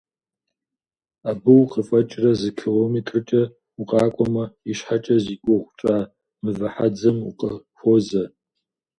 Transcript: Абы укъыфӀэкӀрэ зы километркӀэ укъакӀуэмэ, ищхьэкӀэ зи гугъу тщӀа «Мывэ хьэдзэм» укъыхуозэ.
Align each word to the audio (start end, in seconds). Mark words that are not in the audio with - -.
Абы 1.29 1.51
укъыфӀэкӀрэ 1.61 2.31
зы 2.39 2.49
километркӀэ 2.59 3.43
укъакӀуэмэ, 3.81 4.43
ищхьэкӀэ 4.71 5.15
зи 5.23 5.35
гугъу 5.43 5.71
тщӀа 5.77 5.97
«Мывэ 6.43 6.69
хьэдзэм» 6.73 7.17
укъыхуозэ. 7.29 8.23